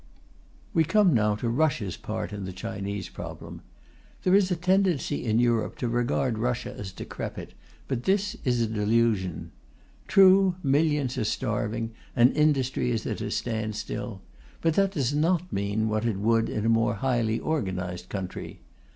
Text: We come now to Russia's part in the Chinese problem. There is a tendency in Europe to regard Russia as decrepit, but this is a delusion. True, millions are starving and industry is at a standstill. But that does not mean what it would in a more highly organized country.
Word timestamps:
We 0.73 0.83
come 0.83 1.13
now 1.13 1.35
to 1.35 1.47
Russia's 1.47 1.95
part 1.95 2.33
in 2.33 2.45
the 2.45 2.51
Chinese 2.51 3.07
problem. 3.07 3.61
There 4.23 4.33
is 4.33 4.49
a 4.49 4.55
tendency 4.55 5.23
in 5.23 5.37
Europe 5.37 5.77
to 5.77 5.87
regard 5.87 6.39
Russia 6.39 6.73
as 6.75 6.91
decrepit, 6.91 7.53
but 7.87 8.05
this 8.05 8.35
is 8.43 8.63
a 8.63 8.67
delusion. 8.67 9.51
True, 10.07 10.55
millions 10.63 11.19
are 11.19 11.23
starving 11.23 11.91
and 12.15 12.35
industry 12.35 12.89
is 12.89 13.05
at 13.05 13.21
a 13.21 13.29
standstill. 13.29 14.21
But 14.59 14.73
that 14.73 14.93
does 14.93 15.13
not 15.13 15.53
mean 15.53 15.87
what 15.87 16.05
it 16.05 16.17
would 16.17 16.49
in 16.49 16.65
a 16.65 16.67
more 16.69 16.95
highly 16.95 17.37
organized 17.39 18.09
country. 18.09 18.61